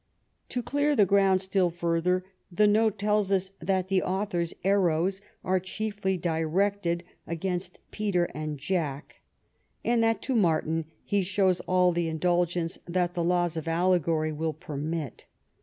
To 0.49 0.63
clear 0.63 0.95
the 0.95 1.05
ground 1.05 1.43
still 1.43 1.69
further, 1.69 2.25
the 2.51 2.65
note 2.65 2.97
tells 2.97 3.31
us 3.31 3.51
that" 3.59 3.87
the 3.89 4.01
author's 4.01 4.51
arrows 4.63 5.21
are 5.43 5.59
chiefly 5.59 6.17
directed 6.17 7.03
against 7.27 7.77
Peter 7.91 8.23
and 8.33 8.57
Jack"; 8.57 9.21
and 9.85 10.01
that 10.03 10.19
'^to 10.23 10.35
Martin 10.35 10.85
he 11.03 11.21
shows 11.21 11.59
all 11.67 11.91
the 11.91 12.07
indulgence 12.07 12.79
that 12.87 13.13
the 13.13 13.23
laws 13.23 13.55
of 13.55 13.67
allegory 13.67 14.31
will 14.31 14.53
permit." 14.53 15.27